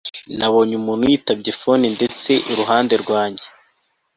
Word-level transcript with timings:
nabonye 0.37 0.73
umuntu 0.81 1.03
yitabye 1.11 1.51
phone 1.61 1.85
ndetse 1.95 2.31
iruhande 2.51 2.93
rwanjye 3.03 3.45